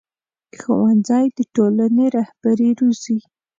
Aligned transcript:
ښوونځی 0.59 1.25
د 1.37 1.39
ټولنې 1.55 2.05
رهبري 2.17 2.69
روزي 2.79 3.17